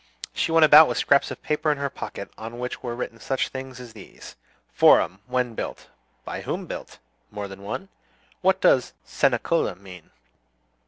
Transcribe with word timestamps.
She 0.33 0.51
went 0.51 0.65
about 0.65 0.87
with 0.87 0.97
scraps 0.97 1.29
of 1.29 1.43
paper 1.43 1.71
in 1.71 1.77
her 1.77 1.87
pocket, 1.91 2.31
on 2.35 2.57
which 2.57 2.81
were 2.81 2.95
written 2.95 3.19
such 3.19 3.49
things 3.49 3.79
as 3.79 3.93
these: 3.93 4.35
"Forum. 4.73 5.19
When 5.27 5.53
built? 5.53 5.89
By 6.25 6.41
whom 6.41 6.65
built? 6.65 6.97
More 7.29 7.47
than 7.47 7.61
one?" 7.61 7.87
"What 8.41 8.59
does 8.61 8.93
Cenacola 9.05 9.75
mean?" 9.75 10.09